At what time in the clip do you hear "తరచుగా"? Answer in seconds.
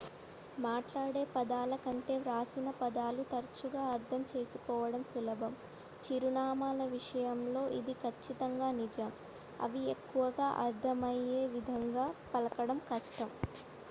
3.31-3.83